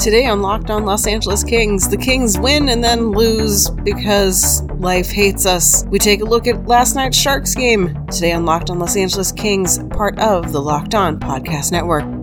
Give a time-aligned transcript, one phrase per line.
[0.00, 5.10] Today on Locked On Los Angeles Kings, the Kings win and then lose because life
[5.10, 5.84] hates us.
[5.88, 7.94] We take a look at last night's Sharks game.
[8.06, 12.19] Today on Locked On Los Angeles Kings, part of the Locked On Podcast Network.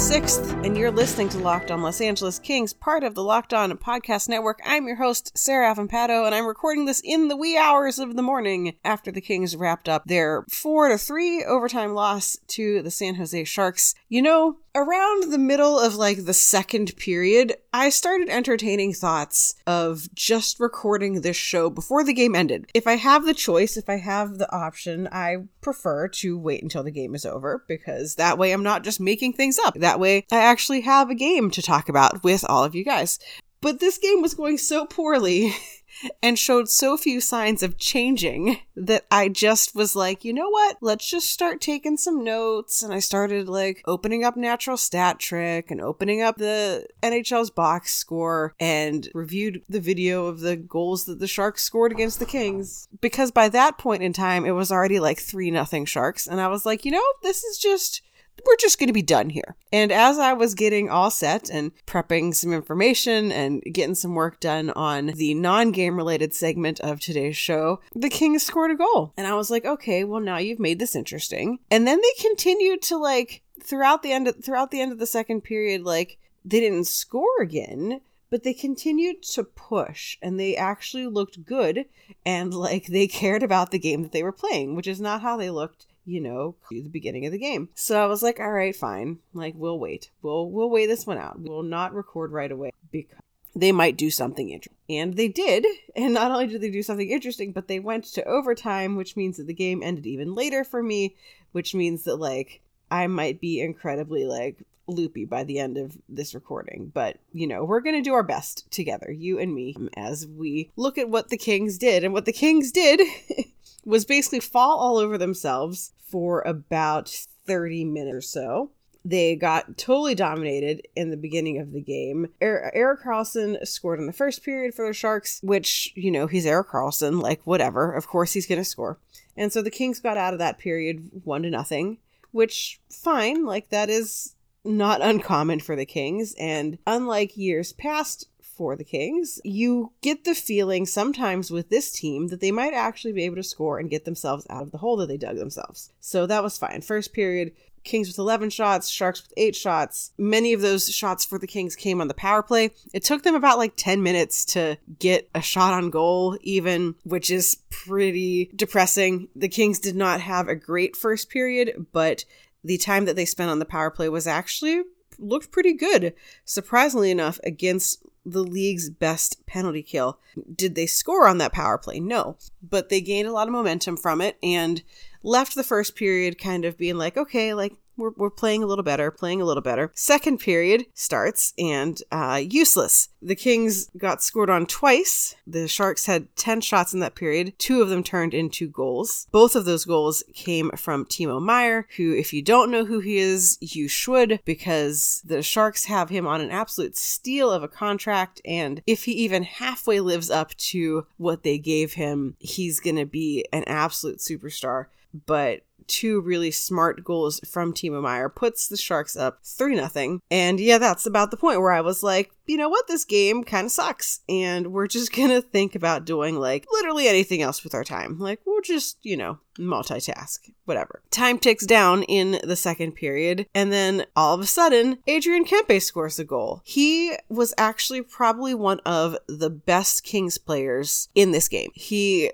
[0.00, 3.70] 26th, and you're listening to Locked On Los Angeles Kings, part of the Locked On
[3.76, 4.58] Podcast Network.
[4.64, 8.22] I'm your host, Sarah Avampato, and I'm recording this in the wee hours of the
[8.22, 13.16] morning after the Kings wrapped up their 4 to 3 overtime loss to the San
[13.16, 13.94] Jose Sharks.
[14.08, 20.12] You know, around the middle of like the second period, I started entertaining thoughts of
[20.14, 22.70] just recording this show before the game ended.
[22.74, 26.82] If I have the choice, if I have the option, I prefer to wait until
[26.82, 29.74] the game is over because that way I'm not just making things up.
[29.74, 33.18] That way I actually have a game to talk about with all of you guys.
[33.62, 35.52] But this game was going so poorly
[36.22, 40.78] and showed so few signs of changing that I just was like, you know what?
[40.80, 42.82] Let's just start taking some notes.
[42.82, 47.92] And I started like opening up Natural Stat Trick and opening up the NHL's box
[47.92, 52.88] score and reviewed the video of the goals that the Sharks scored against the Kings.
[53.00, 56.26] Because by that point in time, it was already like 3 nothing Sharks.
[56.26, 58.02] And I was like, you know, this is just
[58.46, 59.56] we're just going to be done here.
[59.72, 64.40] And as I was getting all set and prepping some information and getting some work
[64.40, 69.12] done on the non game related segment of today's show, the Kings scored a goal.
[69.16, 71.58] And I was like, okay, well, now you've made this interesting.
[71.70, 75.06] And then they continued to like, throughout the end of, throughout the end of the
[75.06, 81.06] second period, like, they didn't score again but they continued to push and they actually
[81.06, 81.84] looked good
[82.24, 85.36] and like they cared about the game that they were playing, which is not how
[85.36, 87.68] they looked you know, the beginning of the game.
[87.74, 89.18] So I was like, all right, fine.
[89.32, 90.10] Like we'll wait.
[90.22, 91.40] We'll we'll wait this one out.
[91.40, 93.18] We'll not record right away because
[93.54, 94.76] they might do something interesting.
[94.88, 95.66] And they did.
[95.96, 99.36] And not only did they do something interesting, but they went to overtime, which means
[99.36, 101.16] that the game ended even later for me,
[101.52, 102.60] which means that like
[102.90, 106.90] I might be incredibly like loopy by the end of this recording.
[106.92, 110.70] But, you know, we're going to do our best together, you and me, as we
[110.76, 112.04] look at what the Kings did.
[112.04, 113.00] And what the Kings did
[113.84, 117.08] was basically fall all over themselves for about
[117.46, 118.70] 30 minutes or so.
[119.04, 122.28] They got totally dominated in the beginning of the game.
[122.42, 126.68] Er- Karlsson scored in the first period for the Sharks, which, you know, he's Erik
[126.68, 127.92] Karlsson, like whatever.
[127.92, 128.98] Of course he's going to score.
[129.36, 131.98] And so the Kings got out of that period 1 to nothing,
[132.30, 138.28] which fine, like that is not uncommon for the Kings and unlike years past
[138.60, 143.14] for the Kings, you get the feeling sometimes with this team that they might actually
[143.14, 145.90] be able to score and get themselves out of the hole that they dug themselves.
[145.98, 146.82] So that was fine.
[146.82, 147.52] First period,
[147.84, 150.10] Kings with 11 shots, Sharks with 8 shots.
[150.18, 152.72] Many of those shots for the Kings came on the power play.
[152.92, 157.30] It took them about like 10 minutes to get a shot on goal, even, which
[157.30, 159.28] is pretty depressing.
[159.34, 162.26] The Kings did not have a great first period, but
[162.62, 164.82] the time that they spent on the power play was actually
[165.18, 170.18] looked pretty good, surprisingly enough, against the league's best penalty kill.
[170.54, 172.00] Did they score on that power play?
[172.00, 174.82] No, but they gained a lot of momentum from it and
[175.22, 178.82] left the first period kind of being like, okay, like we're, we're playing a little
[178.82, 179.92] better, playing a little better.
[179.94, 183.08] Second period starts and uh, useless.
[183.22, 185.36] The Kings got scored on twice.
[185.46, 187.52] The Sharks had 10 shots in that period.
[187.58, 189.28] Two of them turned into goals.
[189.30, 193.18] Both of those goals came from Timo Meier, who, if you don't know who he
[193.18, 198.40] is, you should because the Sharks have him on an absolute steal of a contract.
[198.44, 203.06] And if he even halfway lives up to what they gave him, he's going to
[203.06, 204.86] be an absolute superstar.
[205.26, 210.22] But two really smart goals from Timo Meier puts the Sharks up 3 nothing.
[210.30, 213.44] And yeah, that's about the point where I was like, you know what, this game
[213.44, 214.20] kind of sucks.
[214.28, 218.18] And we're just going to think about doing like literally anything else with our time.
[218.18, 221.02] Like, we'll just, you know, multitask, whatever.
[221.10, 223.46] Time ticks down in the second period.
[223.54, 226.62] And then all of a sudden, Adrian Kempe scores a goal.
[226.64, 231.70] He was actually probably one of the best Kings players in this game.
[231.74, 232.30] He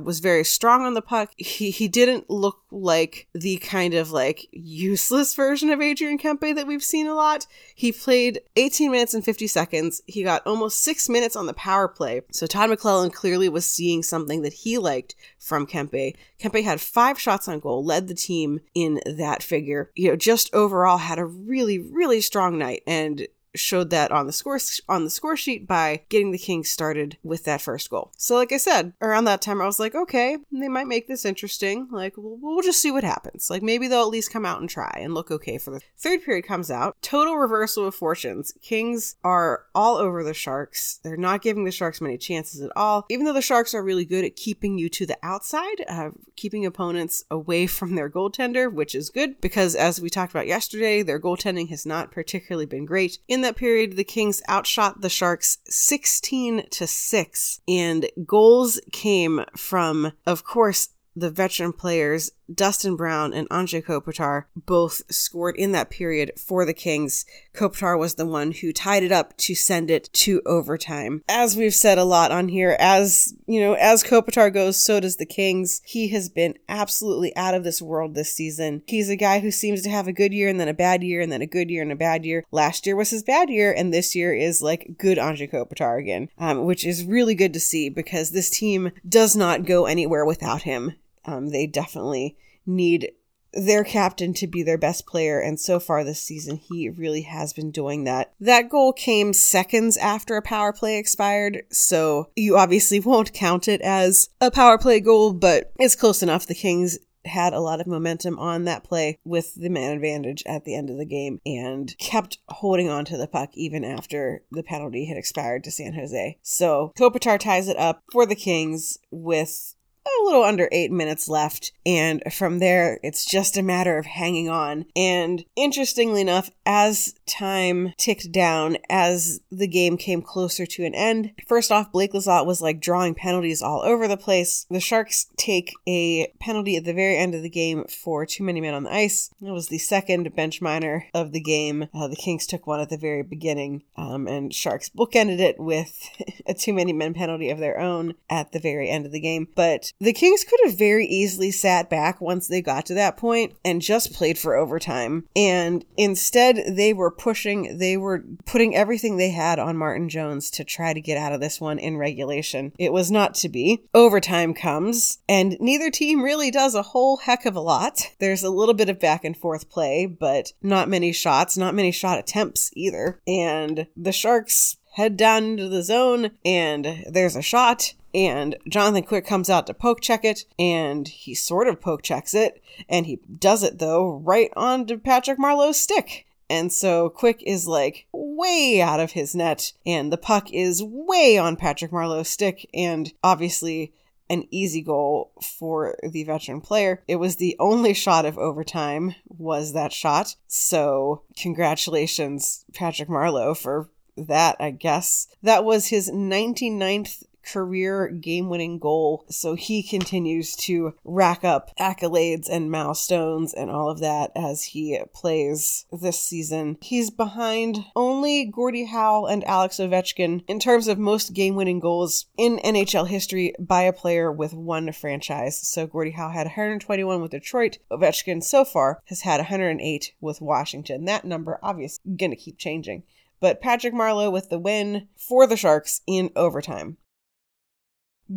[0.00, 1.32] was very strong on the puck.
[1.36, 6.66] He he didn't look like the kind of like useless version of Adrian Kempe that
[6.66, 7.46] we've seen a lot.
[7.74, 10.02] He played 18 minutes and 50 seconds.
[10.06, 12.22] He got almost 6 minutes on the power play.
[12.30, 16.16] So Todd McLellan clearly was seeing something that he liked from Kempe.
[16.38, 19.90] Kempe had 5 shots on goal, led the team in that figure.
[19.94, 23.26] You know, just overall had a really really strong night and
[23.58, 24.58] showed that on the score
[24.88, 28.12] on the score sheet by getting the Kings started with that first goal.
[28.16, 31.24] So, like I said, around that time, I was like, okay, they might make this
[31.24, 31.88] interesting.
[31.90, 33.50] Like, we'll, we'll just see what happens.
[33.50, 36.22] Like, maybe they'll at least come out and try and look okay for the third
[36.24, 36.96] period comes out.
[37.02, 38.52] Total reversal of fortunes.
[38.62, 41.00] Kings are all over the Sharks.
[41.02, 43.06] They're not giving the Sharks many chances at all.
[43.10, 46.64] Even though the Sharks are really good at keeping you to the outside, uh, keeping
[46.64, 51.20] opponents away from their goaltender, which is good because, as we talked about yesterday, their
[51.20, 53.18] goaltending has not particularly been great.
[53.28, 60.12] In that period, the Kings outshot the Sharks 16 to 6, and goals came from,
[60.26, 66.32] of course, the veteran players Dustin Brown and Anze Kopitar both scored in that period
[66.36, 67.24] for the Kings.
[67.54, 71.22] Kopitar was the one who tied it up to send it to overtime.
[71.28, 75.16] As we've said a lot on here, as you know, as Kopitar goes, so does
[75.16, 75.80] the Kings.
[75.84, 78.82] He has been absolutely out of this world this season.
[78.86, 81.20] He's a guy who seems to have a good year and then a bad year
[81.20, 82.44] and then a good year and a bad year.
[82.50, 86.28] Last year was his bad year, and this year is like good Anze Kopitar again,
[86.38, 90.62] um, which is really good to see because this team does not go anywhere without
[90.62, 90.94] him.
[91.28, 93.12] Um, they definitely need
[93.52, 97.52] their captain to be their best player, and so far this season, he really has
[97.52, 98.32] been doing that.
[98.40, 103.80] That goal came seconds after a power play expired, so you obviously won't count it
[103.82, 106.46] as a power play goal, but it's close enough.
[106.46, 110.64] The Kings had a lot of momentum on that play with the man advantage at
[110.64, 114.62] the end of the game and kept holding on to the puck even after the
[114.62, 116.38] penalty had expired to San Jose.
[116.42, 119.74] So Kopitar ties it up for the Kings with
[120.20, 121.72] a little under eight minutes left.
[121.86, 124.86] And from there, it's just a matter of hanging on.
[124.94, 131.32] And interestingly enough, as time ticked down, as the game came closer to an end,
[131.46, 134.66] first off, Blake Lizotte was like drawing penalties all over the place.
[134.70, 138.60] The Sharks take a penalty at the very end of the game for too many
[138.60, 139.30] men on the ice.
[139.40, 141.88] It was the second bench minor of the game.
[141.94, 146.10] Uh, the Kings took one at the very beginning, um, and Sharks bookended it with
[146.46, 149.48] a too many men penalty of their own at the very end of the game.
[149.54, 153.54] But the Kings could have very easily sat back once they got to that point
[153.64, 155.26] and just played for overtime.
[155.34, 160.64] And instead, they were pushing, they were putting everything they had on Martin Jones to
[160.64, 162.72] try to get out of this one in regulation.
[162.78, 163.82] It was not to be.
[163.94, 168.10] Overtime comes, and neither team really does a whole heck of a lot.
[168.20, 171.90] There's a little bit of back and forth play, but not many shots, not many
[171.90, 173.20] shot attempts either.
[173.26, 179.26] And the Sharks head down into the zone and there's a shot and Jonathan Quick
[179.26, 183.20] comes out to poke check it, and he sort of poke checks it, and he
[183.38, 186.26] does it though right onto Patrick Marleau's stick.
[186.50, 191.36] And so Quick is like way out of his net, and the puck is way
[191.36, 193.92] on Patrick Marleau's stick, and obviously
[194.30, 197.02] an easy goal for the veteran player.
[197.08, 200.36] It was the only shot of overtime was that shot.
[200.46, 203.88] So congratulations, Patrick Marleau, for
[204.26, 205.28] that, I guess.
[205.42, 209.24] That was his 99th career game winning goal.
[209.28, 215.00] So he continues to rack up accolades and milestones and all of that as he
[215.14, 216.78] plays this season.
[216.82, 222.26] He's behind only Gordie Howe and Alex Ovechkin in terms of most game winning goals
[222.36, 225.58] in NHL history by a player with one franchise.
[225.66, 227.78] So Gordie Howe had 121 with Detroit.
[227.90, 231.04] Ovechkin so far has had 108 with Washington.
[231.06, 233.04] That number obviously going to keep changing
[233.40, 236.96] but Patrick Marleau with the win for the Sharks in overtime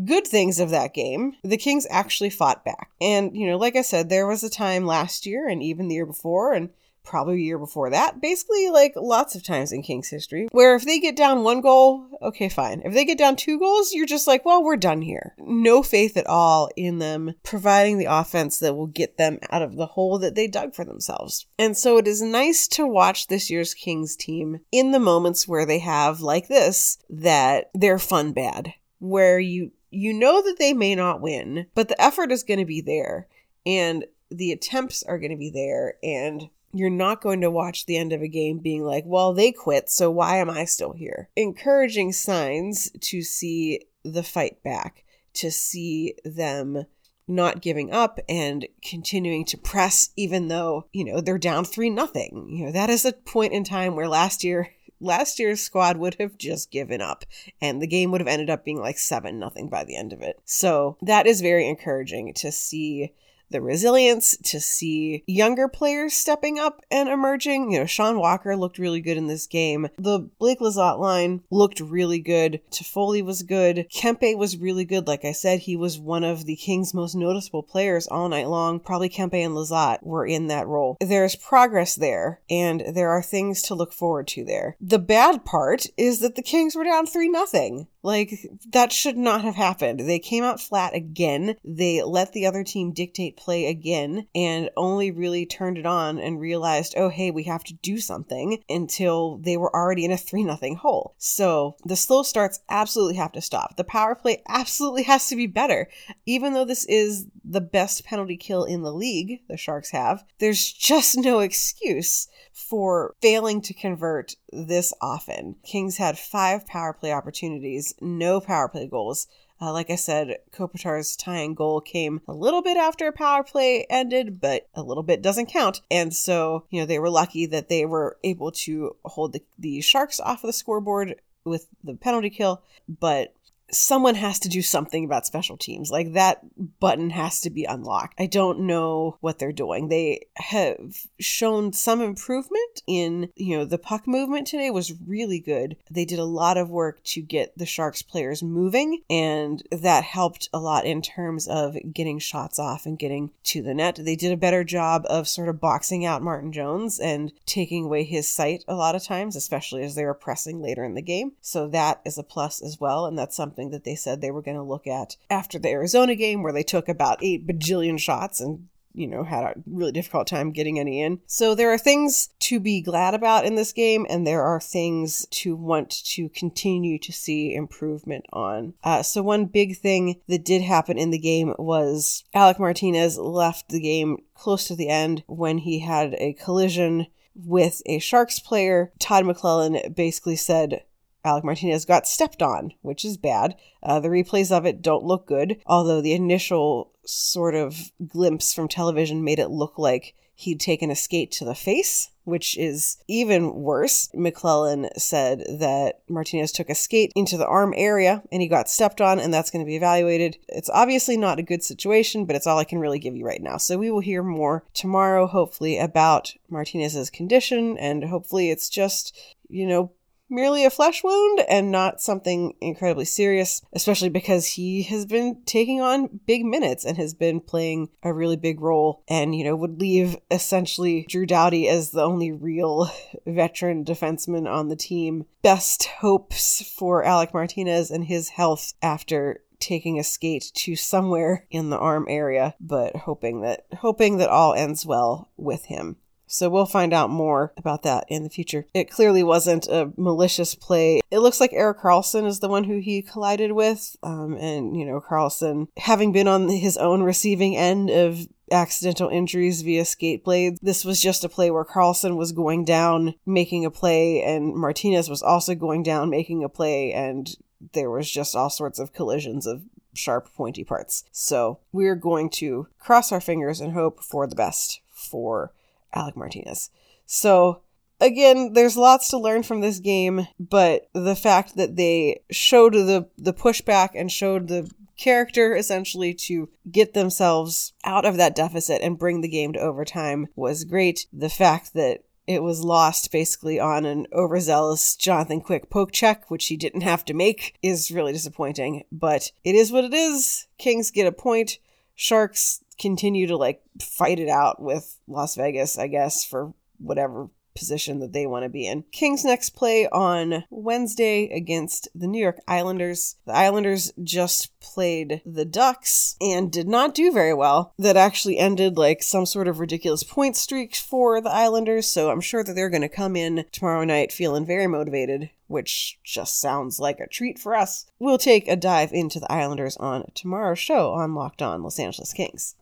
[0.06, 2.92] good things of that game, the Kings actually fought back.
[3.00, 5.96] And, you know, like I said, there was a time last year and even the
[5.96, 6.70] year before and
[7.04, 10.86] probably a year before that, basically like lots of times in Kings history, where if
[10.86, 12.82] they get down one goal, okay, fine.
[12.86, 15.36] If they get down two goals, you're just like, well, we're done here.
[15.40, 19.76] No faith at all in them providing the offense that will get them out of
[19.76, 21.48] the hole that they dug for themselves.
[21.58, 25.66] And so it is nice to watch this year's Kings team in the moments where
[25.66, 30.96] they have, like this, that they're fun bad, where you you know that they may
[30.96, 33.28] not win, but the effort is going to be there
[33.66, 37.98] and the attempts are going to be there and you're not going to watch the
[37.98, 41.30] end of a game being like, well, they quit, so why am I still here?
[41.36, 46.86] Encouraging signs to see the fight back, to see them
[47.28, 52.48] not giving up and continuing to press even though, you know, they're down 3 nothing.
[52.52, 56.16] You know, that is a point in time where last year last year's squad would
[56.20, 57.26] have just given up
[57.60, 60.22] and the game would have ended up being like 7 nothing by the end of
[60.22, 60.40] it.
[60.46, 63.14] So that is very encouraging to see
[63.52, 67.72] the resilience, to see younger players stepping up and emerging.
[67.72, 69.88] You know, Sean Walker looked really good in this game.
[69.98, 72.62] The Blake Lizotte line looked really good.
[72.72, 73.88] Toffoli was good.
[73.94, 75.08] Kempe was really good.
[75.08, 78.80] Like I said, he was one of the Kings' most noticeable players all night long.
[78.80, 80.98] Probably Kempe and Lizotte were in that role.
[81.00, 84.76] There's progress there, and there are things to look forward to there.
[84.80, 87.88] The bad part is that the Kings were down 3 nothing.
[88.04, 88.34] Like,
[88.72, 90.00] that should not have happened.
[90.02, 91.56] They came out flat again.
[91.64, 96.40] They let the other team dictate play again and only really turned it on and
[96.40, 100.44] realized, oh, hey, we have to do something until they were already in a 3
[100.44, 101.16] nothing hole.
[101.18, 103.78] So the slow starts absolutely have to stop.
[103.78, 105.88] The power play absolutely has to be better.
[106.26, 110.72] Even though this is the best penalty kill in the league, the Sharks have, there's
[110.72, 115.56] just no excuse for failing to convert this often.
[115.64, 119.28] Kings had five power play opportunities, no power play goals.
[119.62, 123.86] Uh, like I said, Kopitar's tying goal came a little bit after a power play
[123.92, 125.82] ended, but a little bit doesn't count.
[125.92, 129.82] And so, you know, they were lucky that they were able to hold the, the
[129.82, 132.64] Sharks off of the scoreboard with the penalty kill.
[132.90, 133.36] But
[133.72, 135.92] someone has to do something about special teams.
[135.92, 136.42] Like that
[136.80, 138.20] button has to be unlocked.
[138.20, 139.88] I don't know what they're doing.
[139.88, 145.78] They have shown some improvement in, you know, the puck movement today was really good.
[145.90, 150.50] They did a lot of work to get the Sharks players moving, and that helped
[150.54, 154.00] a lot in terms of getting shots off and getting to the net.
[154.02, 158.04] They did a better job of sort of boxing out Martin Jones and taking away
[158.04, 161.34] his sight a lot of times, especially as they were pressing later in the game.
[161.42, 164.32] So that is a plus as well, and that's something something that they said they
[164.32, 168.00] were going to look at after the Arizona game, where they took about eight bajillion
[168.00, 171.22] shots and you know, had a really difficult time getting any in.
[171.26, 175.26] So there are things to be glad about in this game, and there are things
[175.32, 178.74] to want to continue to see improvement on.
[178.84, 183.70] Uh, so one big thing that did happen in the game was Alec Martinez left
[183.70, 188.92] the game close to the end when he had a collision with a Sharks player.
[189.00, 190.84] Todd McLellan basically said,
[191.24, 193.56] Alec Martinez got stepped on, which is bad.
[193.84, 198.68] Uh, the replays of it don't look good, although the initial sort of glimpse from
[198.68, 203.54] television made it look like he'd taken a skate to the face, which is even
[203.54, 204.10] worse.
[204.16, 209.02] McLellan said that Martinez took a skate into the arm area and he got stepped
[209.02, 210.40] on, and that's going to be evaluated.
[210.48, 213.42] It's obviously not a good situation, but it's all I can really give you right
[213.42, 213.58] now.
[213.58, 219.16] So we will hear more tomorrow, hopefully, about Martinez's condition, and hopefully it's just,
[219.48, 219.92] you know,
[220.32, 225.82] merely a flesh wound and not something incredibly serious, especially because he has been taking
[225.82, 229.80] on big minutes and has been playing a really big role and, you know, would
[229.80, 232.90] leave essentially Drew Doughty as the only real
[233.28, 235.26] veteran defenseman on the team.
[235.42, 241.70] Best hopes for Alec Martinez and his health after taking a skate to somewhere in
[241.70, 245.98] the arm area, but hoping that hoping that all ends well with him.
[246.32, 248.66] So we'll find out more about that in the future.
[248.74, 251.02] It clearly wasn't a malicious play.
[251.12, 253.98] It looks like Erik Karlsson is the one who he collided with.
[254.02, 259.62] Um, and, you know, Karlsson, having been on his own receiving end of accidental injuries
[259.62, 260.60] via skate blades.
[260.62, 265.10] This was just a play where Karlsson was going down, making a play, and Martinez
[265.10, 267.36] was also going down, making a play, and
[267.74, 271.04] there was just all sorts of collisions of sharp, pointy parts.
[271.12, 275.54] So we're going to cross our fingers and hope for the best for
[275.94, 276.70] Alec Martinez.
[277.06, 277.62] So
[278.00, 283.10] again, there's lots to learn from this game, but the fact that they showed the
[283.18, 289.00] the pushback and showed the character essentially to get themselves out of that deficit and
[289.00, 291.08] bring the game to overtime was great.
[291.12, 296.48] The fact that it was lost basically on an overzealous Jonathan Quick poke check, which
[296.48, 298.84] he didn't have to make, is really disappointing.
[298.92, 300.48] But it is what it is.
[300.58, 301.58] Kings get a point.
[301.96, 308.00] Sharks continue to like fight it out with Las Vegas, I guess, for whatever position
[308.00, 308.84] that they want to be in.
[308.92, 313.18] Kings next play on Wednesday against the New York Islanders.
[313.26, 317.74] The Islanders just played the Ducks and did not do very well.
[317.78, 322.22] That actually ended like some sort of ridiculous point streak for the Islanders, so I'm
[322.22, 326.80] sure that they're going to come in tomorrow night feeling very motivated which just sounds
[326.80, 327.86] like a treat for us.
[328.00, 332.14] We'll take a dive into the Islanders on tomorrow's show on Locked On Los Angeles
[332.14, 332.56] Kings.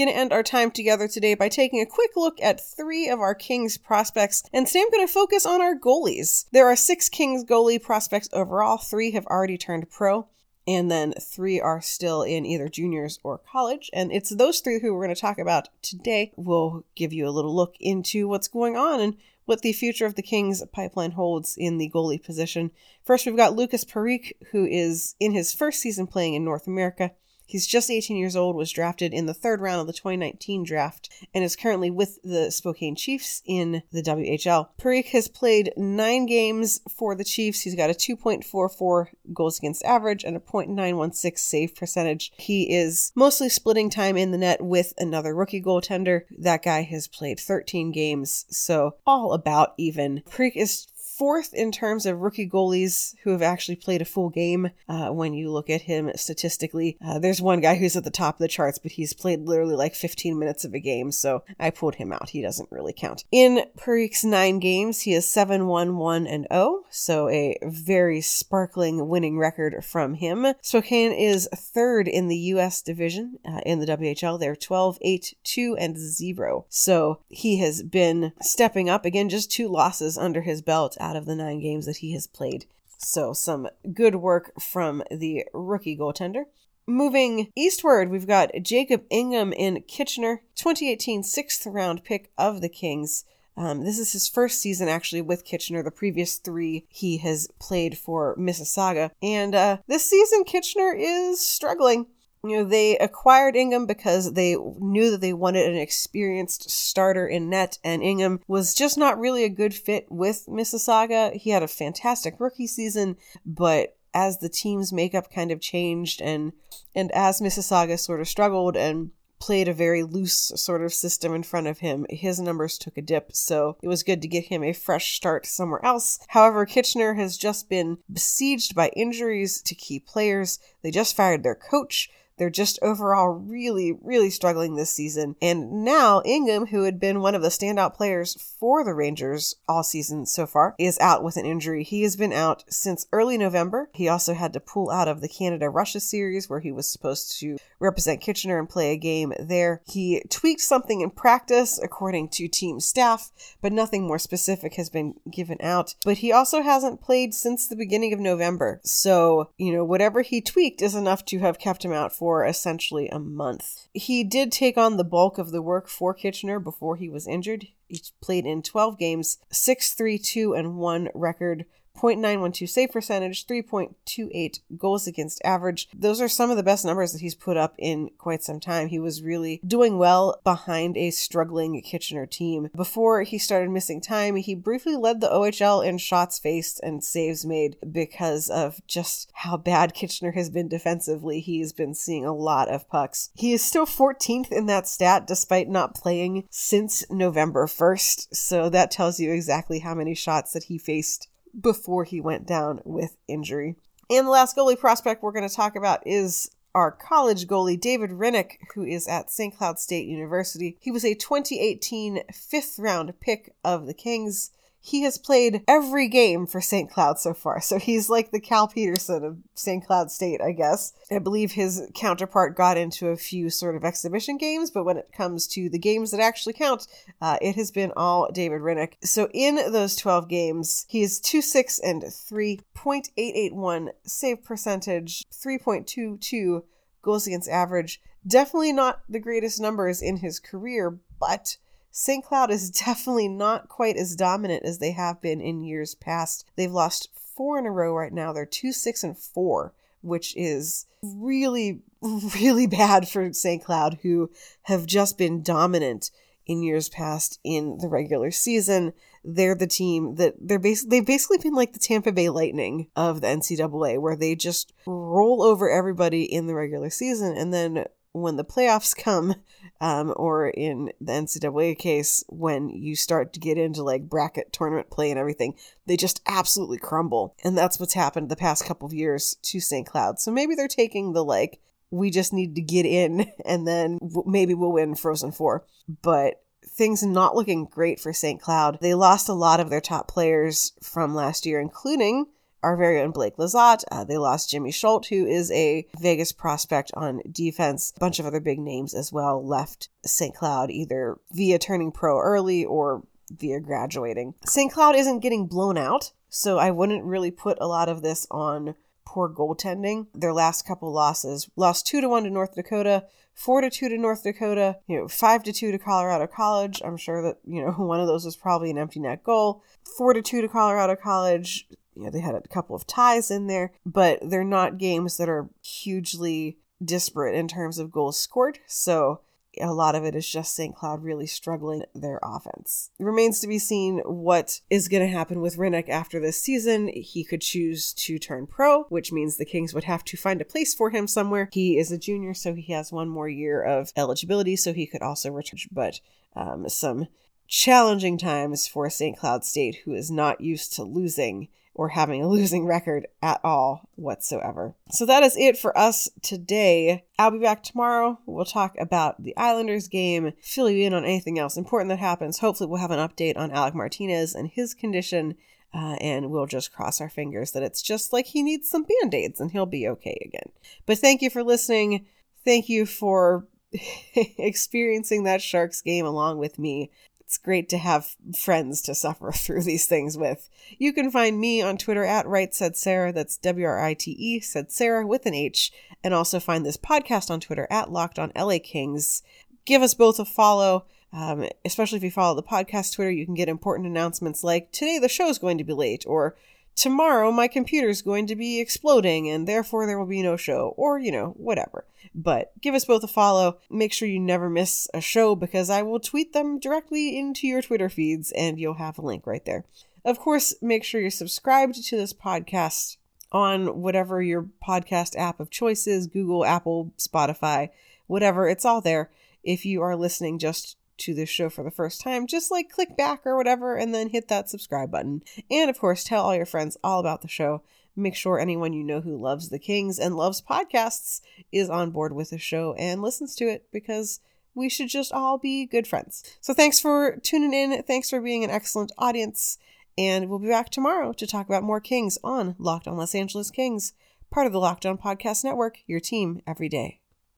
[0.00, 3.20] Going to end our time together today by taking a quick look at three of
[3.20, 6.46] our Kings prospects, and today I'm going to focus on our goalies.
[6.52, 10.26] There are six Kings goalie prospects overall, three have already turned pro
[10.66, 13.90] and then three are still in either juniors or college.
[13.92, 16.32] And it's those three who we're going to talk about today.
[16.34, 20.14] We'll give you a little look into what's going on and what the future of
[20.14, 22.70] the Kings pipeline holds in the goalie position.
[23.04, 27.10] First, we've got Lukas Parik, who is in his first season playing in North America.
[27.50, 31.10] He's just 18 years old, was drafted in the third round of the 2019 draft,
[31.34, 34.68] and is currently with the Spokane Chiefs in the WHL.
[34.80, 37.62] Parik has played nine games for the Chiefs.
[37.62, 42.32] He's got a 2.44 goals against average and a .916 save percentage.
[42.38, 46.22] He is mostly splitting time in the net with another rookie goaltender.
[46.38, 50.22] That guy has played 13 games, so all about even.
[50.30, 50.86] Parik is
[51.20, 55.34] fourth in terms of rookie goalies who have actually played a full game uh, when
[55.34, 56.96] you look at him statistically.
[57.04, 59.74] Uh, there's one guy who's at the top of the charts, but he's played literally
[59.74, 62.30] like 15 minutes of a game, so I pulled him out.
[62.30, 63.24] He doesn't really count.
[63.30, 69.06] In Parik's nine games, he is 7 1 1 and 0, so a very sparkling
[69.06, 70.46] winning record from him.
[70.62, 72.80] Spokane is third in the U.S.
[72.80, 74.40] division uh, in the WHL.
[74.40, 76.64] They're 12 8 2 and 0.
[76.70, 81.26] So he has been stepping up again, just two losses under his belt out of
[81.26, 82.66] the nine games that he has played.
[82.98, 86.44] So, some good work from the rookie goaltender.
[86.86, 93.24] Moving eastward, we've got Jacob Ingham in Kitchener, 2018 sixth round pick of the Kings.
[93.56, 95.82] Um, this is his first season actually with Kitchener.
[95.82, 99.10] The previous three he has played for Mississauga.
[99.20, 102.06] And uh, this season, Kitchener is struggling
[102.42, 107.50] you know, they acquired Ingham because they knew that they wanted an experienced starter in
[107.50, 111.34] net, and Ingham was just not really a good fit with Mississauga.
[111.34, 116.52] He had a fantastic rookie season, but as the team's makeup kind of changed and
[116.96, 121.42] and as Mississauga sort of struggled and played a very loose sort of system in
[121.42, 124.62] front of him, his numbers took a dip, so it was good to get him
[124.62, 126.18] a fresh start somewhere else.
[126.28, 130.58] However, Kitchener has just been besieged by injuries to key players.
[130.82, 132.10] They just fired their coach.
[132.40, 135.36] They're just overall really, really struggling this season.
[135.42, 139.82] And now Ingham, who had been one of the standout players for the Rangers all
[139.82, 141.84] season so far, is out with an injury.
[141.84, 143.90] He has been out since early November.
[143.92, 147.38] He also had to pull out of the Canada Russia series where he was supposed
[147.40, 149.82] to represent Kitchener and play a game there.
[149.86, 153.30] He tweaked something in practice, according to team staff,
[153.60, 155.94] but nothing more specific has been given out.
[156.06, 158.80] But he also hasn't played since the beginning of November.
[158.82, 162.46] So, you know, whatever he tweaked is enough to have kept him out for for
[162.46, 163.88] essentially a month.
[163.92, 167.66] He did take on the bulk of the work for Kitchener before he was injured.
[167.88, 171.64] He played in 12 games, 6 3 2 and 1 record
[171.96, 175.88] 0.912 save percentage, 3.28 goals against average.
[175.94, 178.88] Those are some of the best numbers that he's put up in quite some time.
[178.88, 182.68] He was really doing well behind a struggling Kitchener team.
[182.74, 187.44] Before he started missing time, he briefly led the OHL in shots faced and saves
[187.44, 191.40] made because of just how bad Kitchener has been defensively.
[191.40, 193.30] He's been seeing a lot of pucks.
[193.34, 198.90] He is still 14th in that stat despite not playing since November 1st, so that
[198.90, 203.76] tells you exactly how many shots that he faced before he went down with injury.
[204.08, 208.10] And the last goalie prospect we're going to talk about is our college goalie, David
[208.10, 209.56] Hrenak, who is at St.
[209.56, 210.76] Cloud State University.
[210.80, 214.50] He was a 2018 fifth round pick of the Kings
[214.82, 216.90] he has played every game for St.
[216.90, 217.60] Cloud so far.
[217.60, 219.86] So he's like the Cal Petersen of St.
[219.86, 220.94] Cloud State, I guess.
[221.10, 225.12] I believe his counterpart got into a few sort of exhibition games, but when it
[225.12, 226.86] comes to the games that actually count,
[227.20, 228.94] uh, it has been all David Hrenak.
[229.04, 236.62] So in those 12 games, he is 2 6 and 3.881 save percentage, 3.22
[237.02, 238.00] goals against average.
[238.26, 241.56] Definitely not the greatest numbers in his career, but
[241.90, 242.24] St.
[242.24, 246.44] Cloud is definitely not quite as dominant as they have been in years past.
[246.56, 248.32] They've lost four in a row right now.
[248.32, 249.72] They're two, six, and four,
[250.02, 253.64] which is really, really bad for St.
[253.64, 254.30] Cloud, who
[254.62, 256.10] have just been dominant
[256.46, 258.92] in years past in the regular season.
[259.22, 263.20] They're the team that they're basically they've basically been like the Tampa Bay Lightning of
[263.20, 268.36] the NCAA, where they just roll over everybody in the regular season, and then when
[268.36, 269.36] the playoffs come,
[269.80, 274.90] um, or in the NCAA case, when you start to get into like bracket tournament
[274.90, 275.54] play and everything,
[275.86, 277.34] they just absolutely crumble.
[277.44, 279.86] And that's what's happened the past couple of years to St.
[279.86, 280.18] Cloud.
[280.18, 284.54] So maybe they're taking the like, we just need to get in and then maybe
[284.54, 285.64] we'll win Frozen Four.
[286.02, 288.40] But things not looking great for St.
[288.40, 288.78] Cloud.
[288.80, 292.26] They lost a lot of their top players from last year, including
[292.62, 293.84] our very own Blake Lizotte.
[293.90, 297.92] Uh, they lost Jimmy Schuldt, who is a Vegas prospect on defense.
[297.96, 300.34] A bunch of other big names as well left St.
[300.34, 304.34] Cloud either via turning pro early or via graduating.
[304.44, 304.72] St.
[304.72, 308.74] Cloud isn't getting blown out, so I wouldn't really put a lot of this on
[309.04, 310.06] poor goaltending.
[310.14, 313.98] Their last couple losses lost 2 to 1 to North Dakota, 4 to 2 to
[313.98, 316.80] North Dakota, you know, 5 to 2 to Colorado College.
[316.84, 319.64] I'm sure that, you know, one of those was probably an empty net goal.
[319.96, 321.66] 4 to 2 to Colorado College,
[322.00, 325.28] you know, they had a couple of ties in there, but they're not games that
[325.28, 328.58] are hugely disparate in terms of goals scored.
[328.66, 329.20] So
[329.60, 330.74] a lot of it is just St.
[330.74, 332.90] Cloud really struggling their offense.
[332.98, 336.88] It remains to be seen what is going to happen with Hrenak after this season.
[336.88, 340.46] He could choose to turn pro, which means the Kings would have to find a
[340.46, 341.50] place for him somewhere.
[341.52, 345.02] He is a junior, so he has one more year of eligibility, so he could
[345.02, 345.58] also return.
[345.70, 346.00] But
[346.34, 347.08] um, some
[347.46, 349.18] challenging times for St.
[349.18, 353.88] Cloud State, who is not used to losing or having a losing record at all
[353.94, 354.74] whatsoever.
[354.90, 357.04] So that is it for us today.
[357.18, 358.18] I'll be back tomorrow.
[358.26, 362.38] We'll talk about the Islanders game, fill you in on anything else important that happens.
[362.38, 365.36] Hopefully, we'll have an update on Alec Martinez and his condition.
[365.72, 369.14] Uh, and we'll just cross our fingers that it's just like he needs some band
[369.14, 370.50] aids and he'll be okay again.
[370.84, 372.06] But thank you for listening.
[372.44, 373.46] Thank you for
[374.36, 376.90] experiencing that Sharks game along with me
[377.30, 380.50] it's great to have friends to suffer through these things with.
[380.78, 383.12] You can find me on Twitter at Right Said Sarah.
[383.12, 385.70] That's W R I T E said Sarah with an H,
[386.02, 389.22] and also find this podcast on Twitter at Locked On LA Kings.
[389.64, 390.86] Give us both a follow.
[391.12, 394.98] Um, especially if you follow the podcast Twitter, you can get important announcements like today
[394.98, 396.34] the show is going to be late, or
[396.74, 400.98] tomorrow my computer's going to be exploding and therefore there will be no show, or,
[400.98, 401.84] you know, whatever.
[402.14, 403.58] But give us both a follow.
[403.70, 407.62] Make sure you never miss a show because I will tweet them directly into your
[407.62, 409.64] Twitter feeds and you'll have a link right there.
[410.04, 412.96] Of course, make sure you're subscribed to this podcast
[413.32, 417.70] on whatever your podcast app of choice is Google, Apple, Spotify,
[418.06, 418.48] whatever.
[418.48, 419.10] It's all there.
[419.44, 422.96] If you are listening just to this show for the first time, just like click
[422.96, 425.22] back or whatever and then hit that subscribe button.
[425.50, 427.62] And of course, tell all your friends all about the show.
[427.96, 432.12] Make sure anyone you know who loves the Kings and loves podcasts is on board
[432.12, 434.20] with the show and listens to it because
[434.54, 436.22] we should just all be good friends.
[436.40, 437.82] So thanks for tuning in.
[437.82, 439.58] Thanks for being an excellent audience.
[439.98, 443.50] And we'll be back tomorrow to talk about more Kings on Locked on Los Angeles
[443.50, 443.92] Kings,
[444.30, 446.99] part of the Locked On Podcast Network, your team every day.